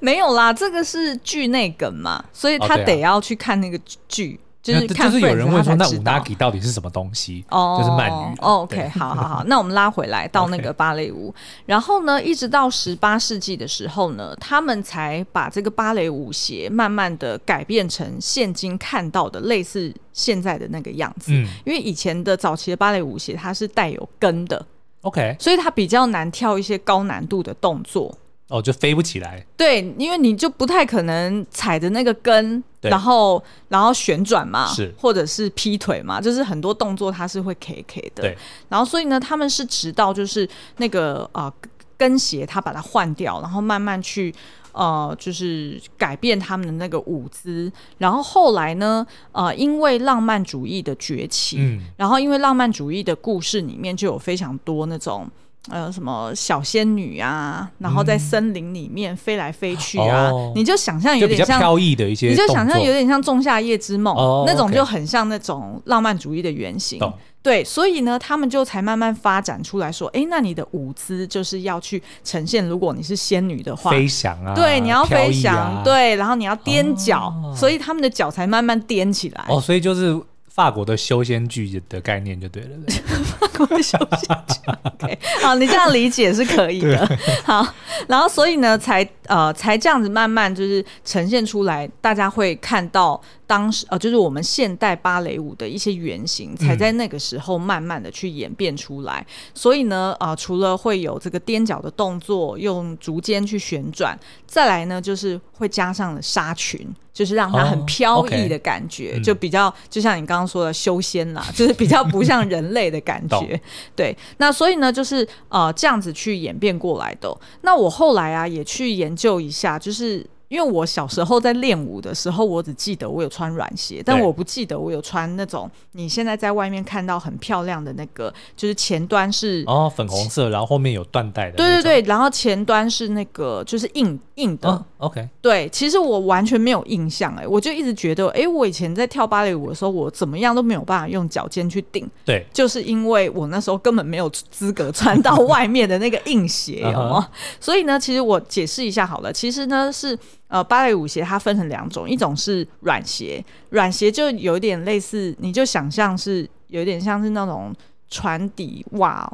[0.00, 4.38] 没有啦，这个是剧内梗嘛，所以他得要去看那个剧。
[4.64, 7.44] 就是看就是有人问说，那 Unagi 到底是什么东西？
[7.50, 8.34] 哦，就是鳗鱼。
[8.40, 11.34] 哦、 OK，好好好，那我们拉回来到那个芭蕾舞，
[11.66, 21.32] 然后呢，一直到十八世纪的时候呢，他们才把这个芭蕾舞鞋慢慢的改变成现今看到的类似现在的那个样子。
[21.32, 24.64] 嗯，因为以前的早期的芭蕾舞鞋它是带有跟的
[25.02, 28.16] ，OK，所以它比较难跳一些高难度的动作。
[28.48, 29.44] 哦，就飞不起来。
[29.56, 38.22] 对，因为你就不太可能踩着那个跟，然后然后旋转嘛，是，或者是劈腿嘛，就是很多动作它是会 K K 的。
[38.22, 41.52] 对，然后所以呢，他们是直到就是那个呃
[41.96, 44.34] 跟鞋，他把它换掉，然后慢慢去
[44.72, 55.30] 呃就是改变他们的那个舞姿，然后后来呢，呃，因为浪漫主义的崛起，嗯，然后因为浪漫主义的故事里面就有非常多那种。
[55.70, 67.02] 呃，什么小仙女啊，然后在森林里面飞来飞去啊，你就想象有点像飘逸的一些，你就想象有点像《仲夏夜之梦》哦、那种，就很像那种浪漫主义的原型。
[67.02, 79.44] 哦 okay、对，所以呢，他们就才慢慢发展出来说，哎，那你的舞姿就是要去呈现，如果你是仙女的话，飞翔啊，对，你要飞翔，啊、对，然后你要踮脚，哦、所以他们的脚才慢慢踮起来。
[79.48, 80.20] 哦，所以就是。
[80.54, 82.94] 法国的修仙剧的概念就对了，对，
[83.40, 87.18] 法国的修仙剧，OK，好，你这样理解是可以的。
[87.42, 87.66] 好，
[88.06, 93.20] 然后所以呢，才呃才这样子慢慢就是呈现出来，大家会看到。
[93.54, 99.24] 当时呃，就是我们现代芭蕾舞的一些原型，才在那个时候慢慢的去演变出来。
[99.28, 113.60] 嗯、所以呢，啊、呃，除了会有这个踮脚的动作，用竹尖去旋转，再来呢，就是会加上了纱裙，就是让它很飘逸的感觉，就比较就像你刚刚说的修仙啦，就是比较不像人类的感觉。
[113.94, 117.32] 对，那所以呢，就是呃这样子去演变过来的。
[117.62, 120.26] 那我后来啊，也去研究一下，就是。
[120.54, 131.56] 因为我小时候在练舞的时候，我只记得我有穿软鞋，但我不记得我有穿那种你现在在外面看到很漂亮的那个，就是前端是哦粉红色，然后后面有缎带的。
[131.56, 134.68] 对对对，然后前端是那个就是硬硬的。
[134.68, 142.08] 哦、OK，对，其实我完全没有印象哎，我就一直觉得哎，我以前在跳芭蕾舞的时候，我怎么样都没有办法用脚尖去顶。
[142.24, 147.26] 对，就是因为我那时候根本没有资格穿到 外面的那个硬鞋哦。
[147.58, 150.16] 所以呢，其实我解释一下好了，其实呢是。
[150.48, 157.74] 呃，芭蕾舞鞋它分成两种，一种是软鞋，软鞋就有点类似，你就想象是有点像是那种
[158.08, 159.30] 船底袜，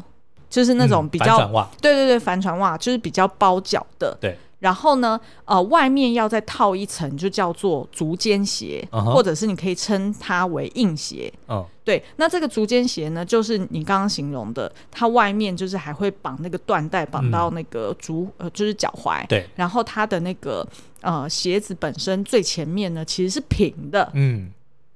[0.48, 1.38] 就是那种比较，
[1.80, 4.36] 对对对，帆船袜就是比较包脚的，对。
[4.60, 9.14] 然后呢，呃，外面要再套一层，就叫做足尖鞋，uh huh.
[9.14, 11.32] 或者是你可以称它为硬鞋。
[11.48, 11.66] 嗯，uh.
[11.82, 12.04] 对。
[12.16, 19.26] 那这个足尖鞋呢，就是你刚刚形容的，它外面就是还会绑那个缎带，绑到那个足，嗯、呃，就是脚踝。
[19.28, 19.48] 对。
[19.56, 20.66] 然后它的那个
[21.00, 24.10] 呃鞋子本身最前面呢，其实是平的。
[24.12, 24.50] 嗯。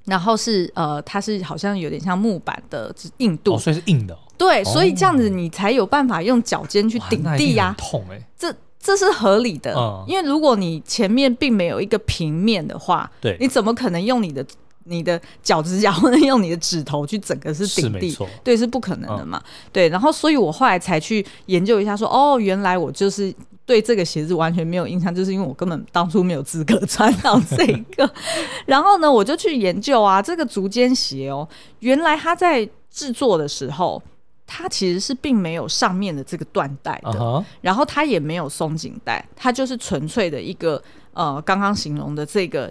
[0.05, 4.19] 然后是呃，它是好像有点像木板的硬度，哦、所以是硬的、哦。
[4.37, 7.77] 对，所以这样子你才有办法用脚尖去顶地呀、啊。
[7.79, 8.55] 痛哎、欸，这。
[8.85, 14.45] 这是合理的，嗯、因为如果你前面并没有一个平面的话，对，你怎么可能用你的
[14.85, 18.15] 你的脚趾甲或者用你的指头去整个是顶地？
[18.45, 19.43] 对，是不可能的嘛。
[19.43, 27.67] 嗯、对，然后所以我后来才去研究一下说，说哦，原来我就是对这个鞋子完全没有印象，就是因为我根本当初没有资格穿到这
[27.97, 28.09] 个。
[28.67, 34.03] 然后呢，我就去研究啊，这个足尖鞋哦，原来它在制作的时候。
[34.47, 37.45] 它其实是并没有上面的这个缎带的，uh huh.
[37.63, 40.81] 然后它也没有松紧带，它就是纯粹的一个
[41.13, 42.71] 呃刚刚形容的这个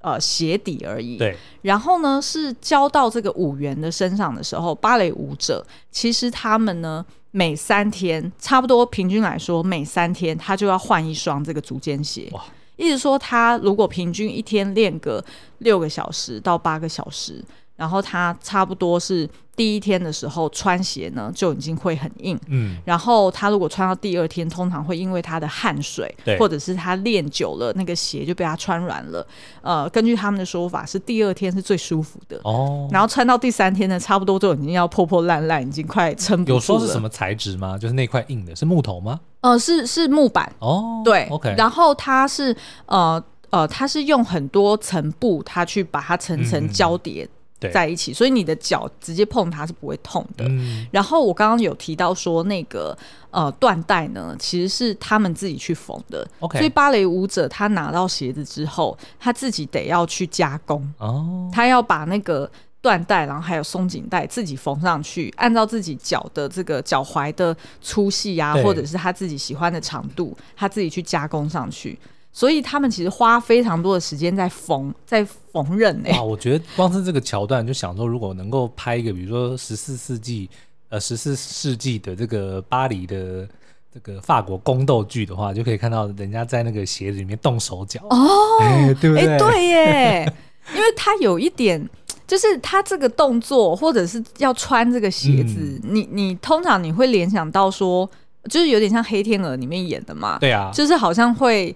[0.00, 1.16] 呃鞋底而已。
[1.16, 12.28] 对，然后呢是交到这个舞员的身上的时候，芭蕾舞者其实他们呢每三天差不多平均来说每三天他就要换一双这个足尖鞋。
[12.32, 12.44] 哇，
[12.76, 15.24] 意思说他如果平均一天练个
[15.58, 17.42] 六个小时到八个小时。
[17.76, 22.38] 然后他差不多是第一天的时候穿鞋呢，就已经会很硬。
[22.48, 29.26] 嗯，然后他如果穿到第二天，通常会因为他的汗水，对或者是他练久了，那个鞋就被他穿软了。
[29.62, 32.40] 呃，根据他们的说法，是第二天是最舒服的。
[32.44, 36.56] 哦，然后穿到第三天呢，差不多就已经要破破烂烂，已经快撑不住了。
[36.56, 37.78] 有说是什么材质吗？
[37.78, 39.20] 就是那块硬的，是木头吗？
[39.40, 40.50] 呃，是是木板。
[40.58, 41.54] 哦，对，OK。
[41.56, 47.28] 然后它是呃呃，它是用很多层布，它去把它层层交叠。
[47.68, 50.44] 嗯在一起，所以你的脚直接碰它是不会痛的。
[50.48, 52.96] 嗯、然后我刚刚有提到说，那个
[53.30, 56.26] 呃缎带呢，其实是他们自己去缝的。
[56.52, 60.92] 所以芭蕾舞者他拿到鞋子之后，他自己得要去加工。
[60.98, 62.50] 哦，他要把那个
[62.82, 71.98] 缎带，然后还有松紧带自己缝上去，按照自己脚的这个脚踝的粗细啊，或者是他自己喜欢的长度，他自己去加工上去。
[72.36, 76.08] 所以他们其实花非常多的时间在缝，在缝纫呢。
[76.10, 80.50] 哇，我觉得光是这个桥段，就想说，如果能够拍一个，比如说十四世纪，
[80.88, 83.48] 呃，十四世纪的这个巴黎的
[83.94, 88.28] 这个法国宫斗剧的话，就可以看到人家在那个鞋子里面动手脚哦，
[88.62, 89.28] 欸、对不对？
[89.28, 90.32] 欸、对耶，
[90.74, 91.88] 因为他有一点，
[92.26, 98.10] 就是他这个动作，或者是要穿这个鞋子，嗯、你你通常你会联想到说，
[98.50, 101.72] 就是有点像黑天鹅里面演的嘛，对啊，就是好像会。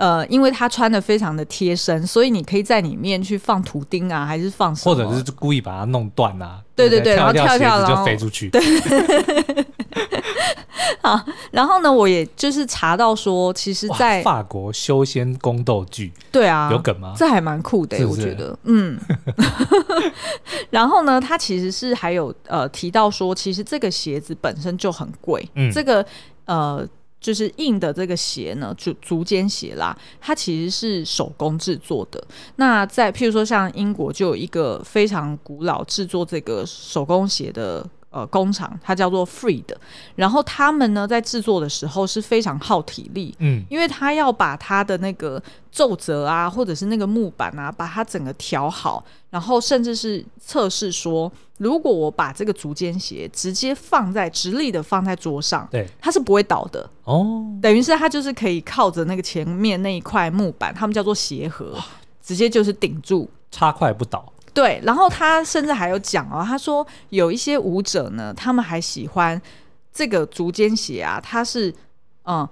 [0.00, 4.94] 呃，因为他穿的非常的贴身，所以你可以在里面去放图钉啊，还是放什么？
[4.94, 6.58] 或者是故意把它弄断啊？
[6.74, 8.48] 对对对，然后跳跳然后就飞出去。
[8.48, 8.62] 对。
[11.02, 17.12] 好，然后呢，我也就是查到说，其实，在法国修仙宫斗剧，对啊，有梗吗？
[17.14, 18.98] 这还蛮酷的，我觉得，嗯。
[20.70, 26.02] 然后呢，他其实是还有呃提到说，其实这个鞋子本身就很贵，嗯，这个
[26.46, 26.88] 呃。
[27.20, 32.22] 就是硬的这个鞋呢，足足尖鞋啦，它其实是手工制作的。
[32.56, 37.86] 那在譬如说像英国就有一个非常古老制作这个手工鞋的。
[38.12, 39.80] 呃，工厂它叫做 Free 的，
[40.16, 56.90] 然后他们呢在制作的时候是非常耗体力，嗯，因为他要把它的那个皱褶啊，或者是那个木板啊，把它整个调好，然后甚至是测试说，如果我把这个足尖鞋直接放在直立的放在桌上，对，它是不会倒的。
[57.04, 61.76] 哦，等于是它就是可以靠着那个前面那一块木板，他们叫做鞋盒，
[62.22, 64.32] 直接就是顶住，插块不倒。
[64.52, 69.40] 对，然后他甚至还有讲哦，他说有一些舞者呢，他们还喜欢
[69.92, 71.72] 这个足尖鞋啊，它是
[72.24, 72.46] 嗯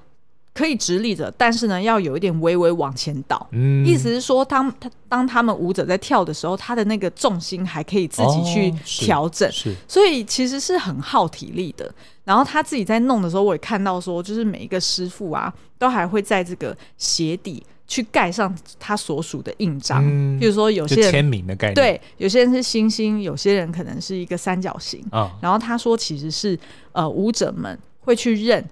[0.59, 11.88] 可以直立着，但是呢要有一点微微往前倒，嗯，意思是说当他当他们舞者在跳的时候，他的那个重心还可以自己去调整，哦、是，是，所以其实是很耗体力的。
[12.25, 17.62] 然后他自己在弄的时候，我也看到说，就是每一个师傅啊，都还会在这个鞋底。
[17.90, 25.03] 去盖上他所属的印章，嗯、比如说有些人签名的概念，对，有些人是星星，有些人可能是一个三角形。
[25.11, 26.59] 哦、然后他说，其实是
[26.92, 28.62] 呃舞者们会去认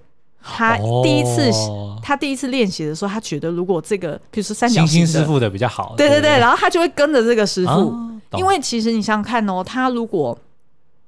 [0.47, 10.39] 他第一次、哦、他第一次练习的时候，他觉得如果这个比如说三角形星星师傅的比较好，对对对，然后他就会跟着这个师傅，哦、因为其实你想想看哦，他如果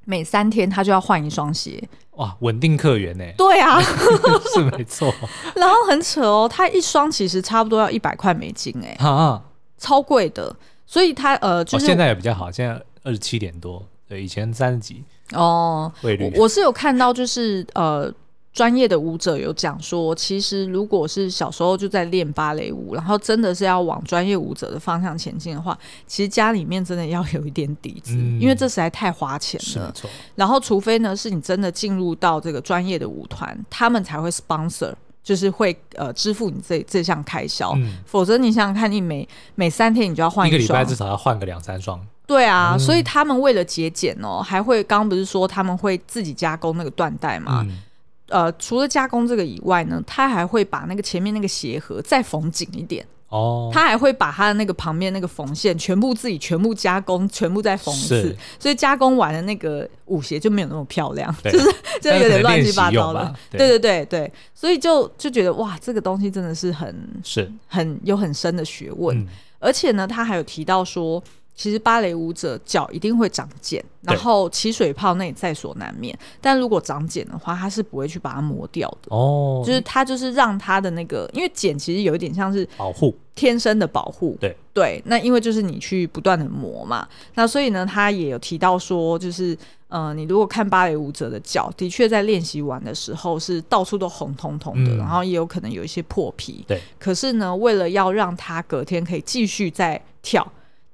[0.04, 1.82] 每三天他就要换一双鞋。
[2.12, 3.24] 哇，稳定客源呢？
[3.36, 3.80] 对啊，
[4.52, 5.14] 是没错。
[5.54, 9.40] 然后很扯哦，他一双其实差不多要一百块美金哎，啊，
[9.78, 10.54] 超贵的。
[10.84, 15.92] 所以他呃，就是、哦、现在也比较好，现在二十七点多，对，以前三十几哦。
[16.02, 18.12] 汇率我，我是有看到，就是呃。
[18.58, 29.94] 专业的舞者有讲说，其实如果是小时候就在练芭蕾舞，然后真的是要往专业舞者的方向前进的话，其实家里面真的要有一点底子，嗯、因为这实在太花钱了。
[30.34, 34.92] 然后，除非呢是你真的进入到这个专业的舞团，他们才会 sponsor，
[35.22, 37.72] 就是会呃支付你这这项开销。
[37.76, 42.04] 嗯、否则你想想看，你每每三天你就要换一个礼拜至少要换个两三双。
[42.26, 47.64] 对啊，嗯、所以他们为了节俭哦，还会刚刚不是说他们会自己加工那个缎带嘛？
[47.64, 47.84] 嗯
[48.28, 53.70] 呃，除了加工这个以外呢，他还会把那个前面那个鞋盒再缝紧一点哦。
[53.72, 58.36] 他还会把他的那个旁边那个缝线全部自己全部加工，全部再缝一次。
[58.58, 61.66] 所以加工完的那个舞鞋就没有那么漂亮，对 就是
[62.00, 63.34] 就有点乱七八糟了。
[63.50, 69.16] 对对对对，所以就就觉得哇，这个东西真的是很是很有很深的学问。
[69.18, 69.26] 嗯、
[69.58, 71.22] 而且呢，他还有提到说。
[71.58, 76.16] 其实芭蕾舞者脚一定会长茧，然后起水泡那也在所难免。
[76.40, 79.08] 但如果长茧的话，他是不会去把它磨掉的。
[79.08, 84.36] 哦，就是他就是让他的那个，因为茧其实有一点像是保护，天生的保护。
[84.40, 96.64] 对对，那因为就是你去不断的磨嘛，那所以呢，他也有提到说，就是呃，你如果看芭蕾舞者的脚，的确在练习完的时候是到处都红彤彤的，嗯、然后也有可能有一些破皮。
[96.68, 100.46] 对，可是呢，为了要让他隔天可以继续再跳。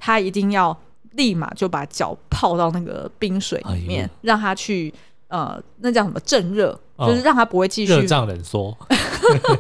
[0.05, 0.77] 他一定要
[1.13, 4.93] 立马就把脚泡到那个冰水里面，让他去
[5.29, 8.77] 呃，那叫什么镇热，哦、就是让他不会继续热胀冷缩。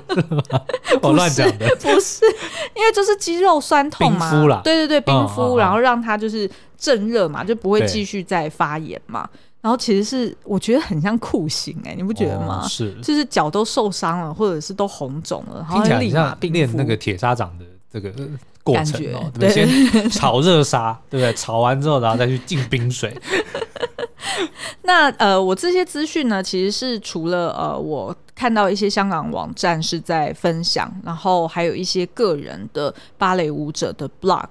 [1.00, 2.26] 我乱讲的，不是，
[2.76, 4.30] 因为就是肌肉酸痛嘛。
[4.30, 9.26] 冰敷啦，对对对，冰敷，哦、然后让他就是镇热嘛，就不会继续再发炎嘛。
[9.62, 12.60] 然后其实是我觉得很像酷刑哎、欸，你不觉得吗？
[12.62, 16.54] 哦、是，就是脚都受伤了，或者是都红肿了，然后立马冰敷。
[16.54, 17.64] 练那个铁砂掌的。
[17.90, 18.12] 这个
[18.64, 19.50] 过程哦，对不对？
[19.50, 21.32] 先炒热沙， 对不对？
[21.34, 23.16] 炒完之后，然后再去进冰水。
[24.82, 34.48] 那呃，我这些资讯呢，其实是除了呃，我看到一些香港网站是在分享，然后还有一些个人的芭蕾舞者的 blog。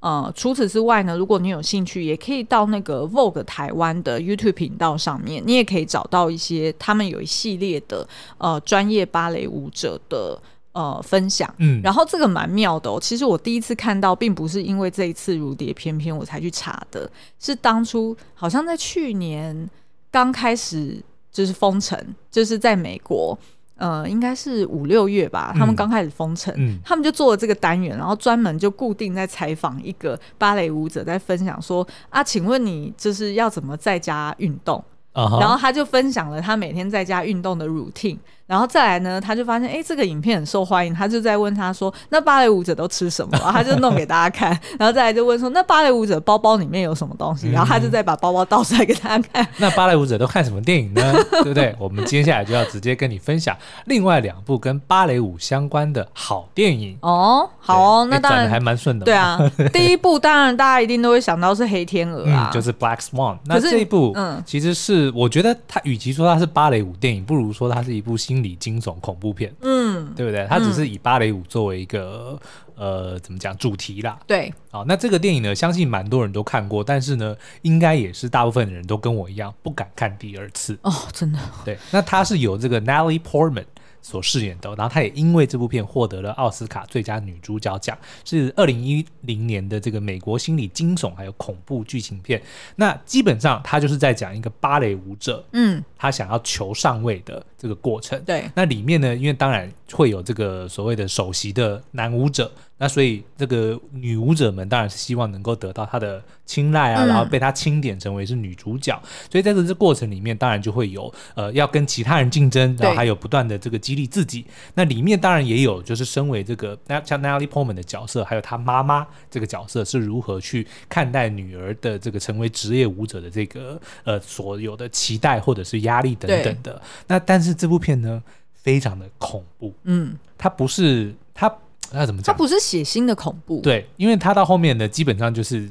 [0.00, 8.06] 呃，除此之外呢，如果你有兴趣，也可以到那个 Vogue 台湾的 YouTube 频道上面，你也可以找到一些他们有一系列的
[8.36, 10.38] 呃专业芭蕾舞者的。
[10.74, 12.98] 呃，分享，嗯，然后这个蛮妙的哦。
[13.00, 17.08] 其实我第一次看到，并不是因为这一次如蝶翩翩我才去查的，
[17.38, 19.70] 是当初好像在去年
[20.10, 21.00] 刚开始
[21.30, 21.96] 就是封城，
[22.28, 23.38] 就是在美国，
[23.76, 35.38] 呃，应该是五六月吧，他们刚开始封城，嗯，他们就做了这个单元，然后专门就固定在采访一个芭蕾舞者，在分享说啊，请问你就是要怎么在家运动？Uh-huh.
[35.38, 38.18] 然后他就分享了他每天在家运动的 routine。
[38.46, 43.38] 然后再来呢，他就发现，哎，这个影片很受欢迎，他就在问他说，那芭蕾舞者都吃什么？
[43.52, 44.50] 他就弄给大家看。
[44.78, 47.50] 然后再来就问说，那芭蕾舞者包包里面有什么东西？
[47.50, 49.46] 然后他就再把包包倒出来给大家看。
[49.56, 51.14] 那芭蕾舞者都看什么电影呢？
[51.42, 51.74] 对不对？
[51.78, 56.98] 我们接下来就要直接跟你分享另外两部跟芭蕾舞相关的好电影。
[57.00, 59.06] 哦，好哦，那当然还蛮顺的。
[59.06, 59.40] 对啊，
[59.72, 63.38] 第一部当然大家一定都会想到是黑天鹅啊，嗯、就是 Black Swan。
[63.46, 69.14] 那这一部，嗯，其实是我觉得它与其说它是芭蕾舞电影，不如说它是一部心理惊悚恐。
[69.14, 70.44] 怖片，嗯，对不对？
[70.50, 72.36] 它只是以芭蕾舞作为一个、
[72.76, 74.18] 嗯、呃，怎么讲主题啦？
[74.26, 81.38] 对，好，那这个电影呢，相信蛮多人都看过，但是呢，应该也是大部分的人都跟我一样不敢看第二次哦，真的。
[81.64, 83.64] 对，那它是有这个 Natalie Portman。
[84.04, 92.40] 所饰演的，然后她也因为这部片获得了奥斯卡最佳女主角奖，是二零一零年的这个美国心理惊悚还有恐怖剧情片。
[92.76, 98.22] 那基本上她就是在讲一个芭蕾舞者，嗯，她想要求上位的这个过程。
[98.24, 102.52] 对，那里面呢，因为当然会有这个所谓的首席的男舞者。
[102.84, 108.94] 那所以这个女舞者们当然是希望能够得到她的青睐啊，然后被她钦点成为是女主角。
[109.02, 114.44] 嗯、所以在这这过程里面，当然就会有呃要跟其他人竞争，然后还有不断的这个激励自己。
[114.74, 126.82] 那里面当然也有就是身为这个像 Natalie Portman 的角色，还有她妈妈这个角色是如何去看待女儿的这个成为职业舞者的这个呃所有的期待或者是压力等等的。
[127.06, 128.22] 那但是这部片呢，
[128.52, 131.50] 非常的恐怖，嗯，它不是它。
[131.92, 132.32] 那怎么讲？
[132.34, 135.70] 它不是血腥的恐怖，对，因为它到后面呢，基本上就是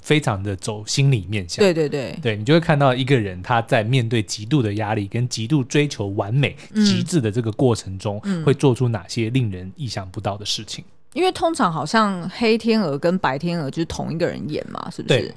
[0.00, 1.64] 非常的走心理面向。
[1.64, 10.84] 对对对，对你就会看到一个人他在面对极度的压力跟极度追求完美、嗯、极致的这个过程中，会做出哪些令人意想不到的事情。
[11.14, 15.34] 因为通常好像黑天鹅跟白天鹅就是同一个人演嘛，是不是？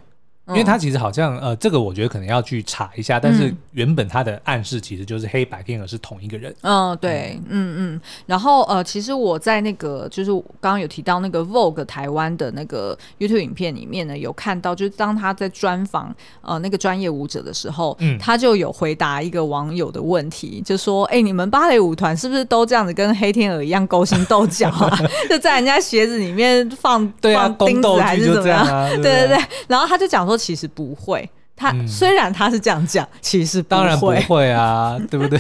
[0.52, 6.54] 因为他其实好像呃，这个我觉得可能要去查一下，但是原本他的暗示其实就是黑白天鹅是同一个人。
[6.62, 8.02] 嗯，对，嗯嗯。
[8.26, 25.00] 然后呃，其实我在那个就是刚刚有提到那个 Vogue 台湾的那个 YouTube 影片里面呢，有看到就是当他在专访呃那个专业舞者的时候，嗯，他就有回答一个网友的问题，就说：“哎，你们芭蕾舞团是不是都这样子跟黑天鹅一样勾心斗角啊？
[25.30, 28.66] 就在人家鞋子里面放对啊放钉子还是怎么样？
[29.02, 29.38] 对对对。
[29.68, 30.41] 然后他就讲说。
[30.42, 35.40] 其实不会，他虽然他是这样讲，嗯、其实当然不会啊， 对不对？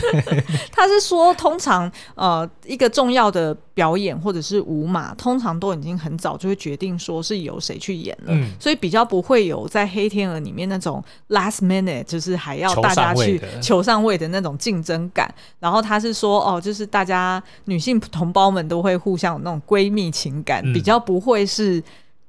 [0.71, 15.33] 他是说，通常呃，一个重要的表演或者是舞马，通常都已经很早就会决定说是由谁去演了，嗯、所以比较不会有在黑天鹅里面那种 last minute，就是还要大家去求上位的那种竞争感。
[15.59, 21.81] 然后他是说，哦，就是大家女性同胞们都会互相有那种闺蜜情感，嗯、比较不会是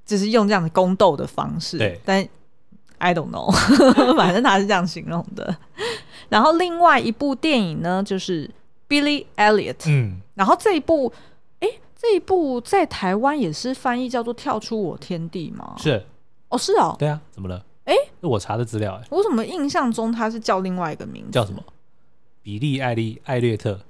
[0.06, 2.26] 就是用这样的宫斗的方式，但。
[3.02, 3.50] I don't know，
[4.16, 5.56] 反正他是这样形容的。
[6.28, 8.48] 然后另外一部电影呢，就是
[8.88, 9.88] Billy Elliot。
[9.88, 11.12] 嗯，然后这一部，
[11.58, 11.68] 哎，
[12.00, 15.74] 这一部在台湾也是翻译叫做《跳出我天地》吗？
[15.78, 16.06] 是，
[16.48, 17.64] 哦，是哦，对啊，怎么了？
[17.86, 21.32] 哎，是我查的资料，哎，我怎么印象中他是叫另外一个名字？
[21.32, 21.60] 叫什么？
[22.40, 23.80] 比利艾利艾略特。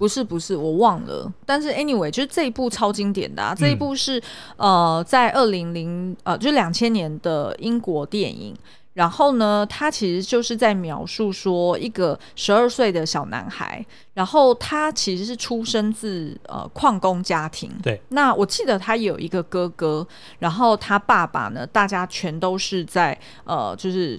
[0.00, 1.30] 不是不是，我忘了。
[1.44, 3.54] 但是 anyway，就是这一部超经典的啊！
[3.54, 4.18] 这一部是、
[4.56, 8.56] 嗯、呃，在二零零呃，就两千年的英国电影。
[8.94, 13.84] 然后呢，他其实就是在描述说一个十二岁的小男孩，
[14.14, 17.70] 然后他其实是出生自呃矿工家庭。
[17.82, 18.00] 对。
[18.08, 20.06] 那我记得他有一个哥哥，
[20.38, 24.18] 然后他爸爸呢，大家全都是在呃，就是。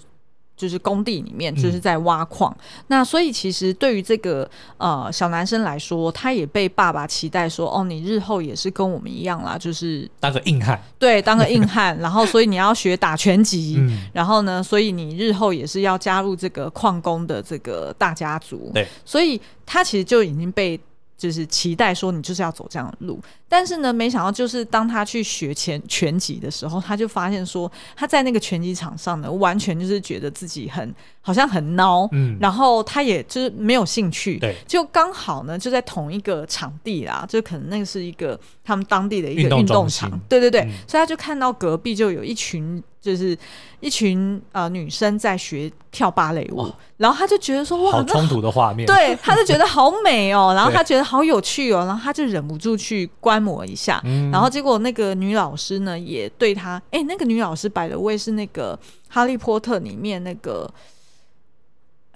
[0.62, 2.55] 就是工地里面，就是在挖矿。
[2.59, 4.47] 嗯、那所以其实对于这个
[4.78, 11.97] 呃小男生来说，他也被爸爸期待说：“哦，你日后也是跟我们一样啦，就是当个硬汉。”对，当个硬汉。
[11.97, 13.78] 然后所以你要学打拳击。
[13.82, 18.70] 嗯、然后呢，所以你日后也是要加入这个矿工的这个大家族。
[18.74, 18.88] 对。
[19.03, 20.80] 所以他其实就已经被
[21.22, 30.91] 就是期待说你就是要走这样的路，但是呢，没想到就是当他去学拳拳击的时候，他就发现说他在那个拳击场上呢，完全就是觉得自己很
[31.22, 42.82] 好像很孬，嗯，然后他也就是没有兴趣，对，就刚好呢就在同一个场地啦，就可能那个是一个他们当地的一个运动场，对对对，嗯，所以他就看到隔壁就有一群。
[43.02, 43.36] 就是
[43.80, 58.78] 一群呃女生在学跳芭蕾舞，哦、然后他就觉得说哇，好冲突的画面，对，他就觉得好美哦， 然后他觉得好有趣哦，然后他就忍不住去观摩一下，嗯、然后结果那个女老师呢也对他，哎，那个女老师摆的位是那个
[59.10, 60.72] 《哈利波特》里面那个。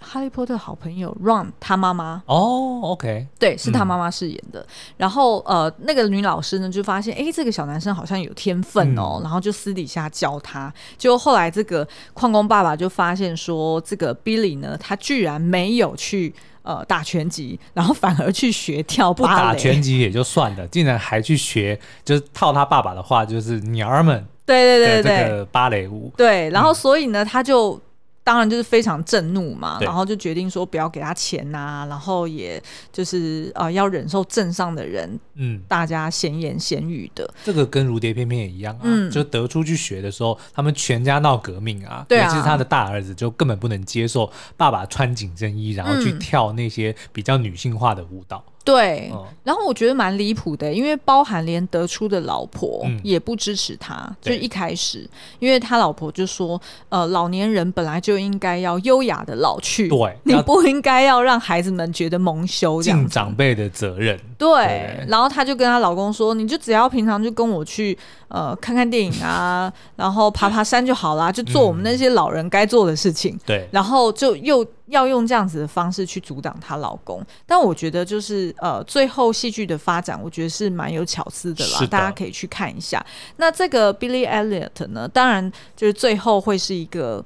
[0.08, 4.62] 哈利波特好朋友 Ron 他妈妈哦，OK，对，是他妈妈饰演的。
[4.62, 10.72] 嗯、然后呃，那个女老师呢就发现，哎，这个小男生好像有天分哦，嗯、然后就私底下教他。
[10.98, 19.32] 就后来这个矿工爸爸就发现说，这个 Billy 呢，他居然没有去呃打拳击，然后反而去学跳芭蕾。
[19.32, 26.14] 不打拳击也就算了，竟然还去学，就是套他爸爸的话，就是娘儿们对对对对这个芭蕾舞。
[26.16, 27.82] 对，然后所以呢，嗯、他就。
[28.26, 32.62] 当然就是非常震怒嘛，然后就决定说不要给他钱呐、啊，然后也
[32.92, 37.32] 就是呃要忍受镇上的人，嗯，大家闲言闲语的。
[37.44, 48.44] 这个跟如蝶翩翩也一样啊，嗯，就得出去学的时候，他们全家闹革命啊，对啊，其实他的大儿子就根本不能接受爸爸穿紧身衣，然后去跳那些比较女性化的舞蹈。
[48.66, 49.14] 对，
[49.44, 55.08] 然后我觉得蛮离谱的，因为包含连德出的老婆也不支持他，嗯、就一开始，
[55.38, 56.60] 因为他老婆就说，
[56.90, 64.20] 呃，老年人本来就应该要优雅的老去，对，你不应该要让孩子们觉得蒙羞，尽长辈的责任。
[64.38, 73.40] 对，对然后她就跟她老公说，你就只要平常就跟我去，呃，看看电影啊， 然后爬爬山就好啦，就做我们那些老人该做的事情。
[73.46, 74.66] 对、嗯，然后就又。
[74.90, 83.04] 要用这样子的方式去阻挡她老公，但我觉得就是呃，最后戏剧的发展，我觉得是蛮有巧思的啦，的大家可以去看一下。
[83.38, 87.26] 那这个 Billy Elliot 呢，当然就是最后会是一个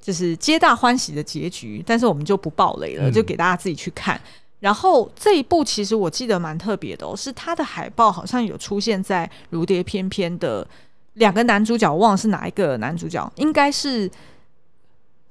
[0.00, 4.20] 就是皆大欢喜的结局，但是我们就不爆雷了，就给大家自己去看。
[4.60, 10.66] 嗯、然后这一部其实我记得蛮特别的哦，是它的海报好像有出现在《如蝶翩翩》的
[11.14, 14.10] 两个男主角，我忘了是哪一个男主角，应该是。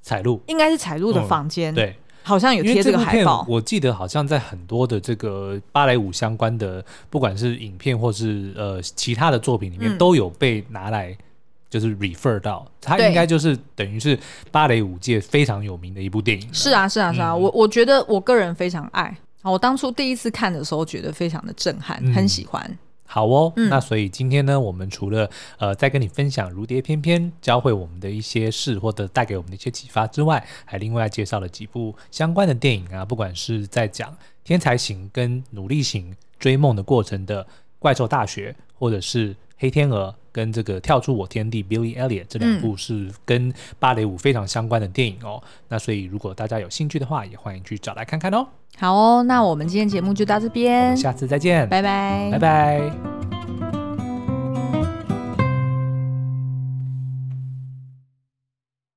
[0.02, 3.46] 彩璐应该是彩璐的房间，嗯，对，好像有贴这个海报。
[3.50, 11.16] 我记得好像在很多的这个芭蕾舞相关的，不管是影片或是呃其他的作品里面，嗯、都有被拿来
[11.70, 12.66] 就是 refer 到。
[12.82, 14.18] 它应该就是等于是
[14.52, 16.54] 芭蕾舞界非常有名的一部电影。
[16.54, 19.16] 是啊，是啊，是啊，嗯、我我觉得我个人非常爱。
[19.42, 22.78] 好我当初第一次看的时候，觉得非常的震撼，嗯、很喜欢。
[23.06, 37.44] 好哦，嗯、那所以今天呢，我们除了呃在跟你分享《如蝶翩翩》教会我们的一些事，或者带给我们的一些启发之外，还另外介绍了几部相关的电影啊，不管是在讲天才型跟努力型追梦的过程的
[37.80, 45.42] 《怪兽大学》，或者是《黑天鹅》跟这个跳出我天地 Billy Elliot 这两部是跟芭蕾舞非常相关的电影哦。
[45.44, 48.48] 嗯、那所以如果大家有兴趣的话，也欢迎去找来看看哦。
[48.78, 53.79] 好哦，那我们今天节目就到这边，下次再见，拜拜，拜拜。